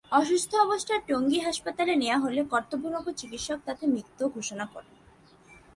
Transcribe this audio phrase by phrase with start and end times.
[0.11, 4.93] অসুস্থ অবস্থায় টঙ্গী হাসপাতালে নেওয়া হলে কর্তব্যরত চিকিৎসক তাঁকে মৃত ঘোষণা করেন।